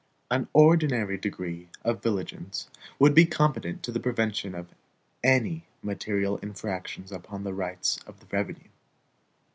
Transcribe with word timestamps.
An 0.31 0.47
ordinary 0.53 1.15
degree 1.19 1.69
of 1.83 2.01
vigilance 2.01 2.69
would 2.97 3.13
be 3.13 3.27
competent 3.27 3.83
to 3.83 3.91
the 3.91 3.99
prevention 3.99 4.55
of 4.55 4.73
any 5.23 5.65
material 5.83 6.37
infractions 6.37 7.11
upon 7.11 7.43
the 7.43 7.53
rights 7.53 7.99
of 8.07 8.19
the 8.19 8.25
revenue. 8.35 8.69